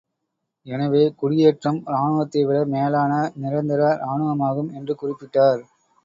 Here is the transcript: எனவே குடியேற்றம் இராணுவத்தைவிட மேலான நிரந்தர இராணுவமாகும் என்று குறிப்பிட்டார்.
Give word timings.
எனவே 0.65 1.01
குடியேற்றம் 1.15 1.77
இராணுவத்தைவிட 1.85 2.59
மேலான 2.67 3.11
நிரந்தர 3.35 3.81
இராணுவமாகும் 3.99 4.71
என்று 4.73 4.95
குறிப்பிட்டார். 4.95 5.61